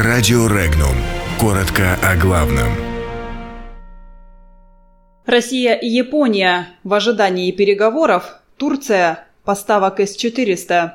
[0.00, 0.94] Радио Регнум.
[1.40, 2.68] Коротко о главном.
[5.26, 6.68] Россия и Япония.
[6.84, 8.36] В ожидании переговоров.
[8.58, 9.26] Турция.
[9.42, 10.90] Поставок С-400.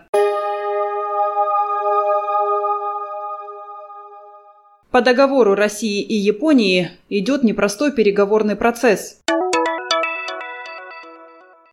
[4.90, 9.20] По договору России и Японии идет непростой переговорный процесс.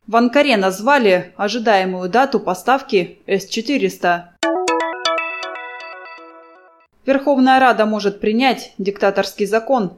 [0.05, 4.31] В Анкаре назвали ожидаемую дату поставки С-400.
[7.03, 9.93] Верховная Рада может принять диктаторский закон.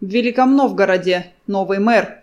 [0.00, 2.22] В Великом Новгороде новый мэр.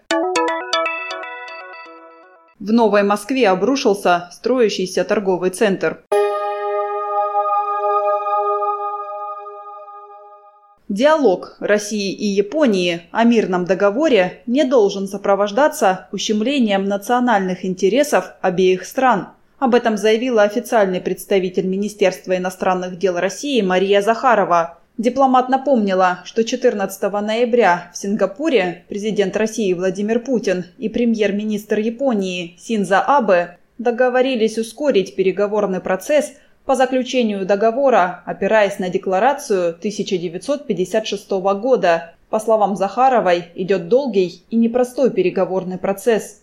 [2.60, 6.04] В Новой Москве обрушился строящийся торговый центр.
[10.90, 19.28] Диалог России и Японии о мирном договоре не должен сопровождаться ущемлением национальных интересов обеих стран.
[19.60, 24.80] Об этом заявила официальный представитель Министерства иностранных дел России Мария Захарова.
[24.98, 33.02] Дипломат напомнила, что 14 ноября в Сингапуре президент России Владимир Путин и премьер-министр Японии Синза
[33.02, 36.34] Абе договорились ускорить переговорный процесс–
[36.70, 42.14] по заключению договора, опираясь на декларацию 1956 года.
[42.30, 46.42] По словам Захаровой, идет долгий и непростой переговорный процесс.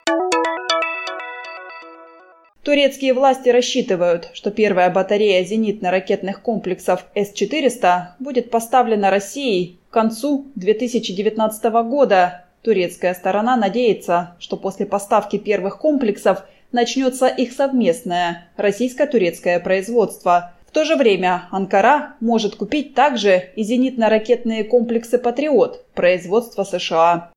[2.67, 11.65] Турецкие власти рассчитывают, что первая батарея зенитно-ракетных комплексов С-400 будет поставлена Россией к концу 2019
[11.89, 12.45] года.
[12.63, 16.43] Турецкая сторона надеется, что после поставки первых комплексов–
[16.73, 20.53] начнется их совместное российско-турецкое производство.
[20.67, 27.31] В то же время Анкара может купить также и зенитно-ракетные комплексы «Патриот» производства США.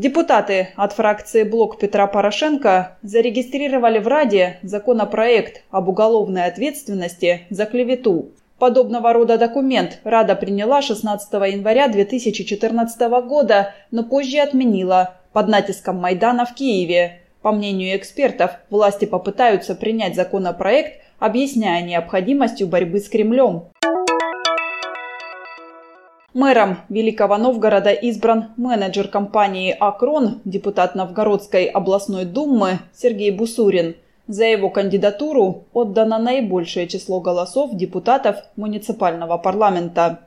[0.00, 8.30] Депутаты от фракции «Блок Петра Порошенко» зарегистрировали в Раде законопроект об уголовной ответственности за клевету.
[8.58, 16.46] Подобного рода документ Рада приняла 16 января 2014 года, но позже отменила под натиском Майдана
[16.46, 17.20] в Киеве.
[17.42, 23.64] По мнению экспертов, власти попытаются принять законопроект, объясняя необходимостью борьбы с Кремлем.
[26.32, 33.96] Мэром Великого Новгорода избран менеджер компании «Акрон», депутат Новгородской областной думы Сергей Бусурин.
[34.28, 40.20] За его кандидатуру отдано наибольшее число голосов депутатов муниципального парламента.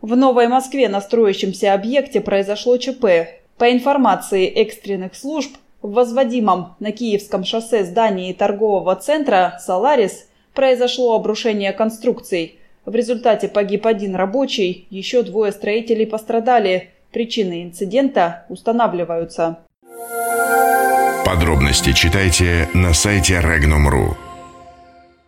[0.00, 3.04] В Новой Москве на строящемся объекте произошло ЧП.
[3.58, 11.72] По информации экстренных служб, в возводимом на Киевском шоссе здании торгового центра «Соларис» произошло обрушение
[11.72, 12.58] конструкций.
[12.86, 16.90] В результате погиб один рабочий, еще двое строителей пострадали.
[17.12, 19.58] Причины инцидента устанавливаются.
[21.24, 24.25] Подробности читайте на сайте Regnum.ru.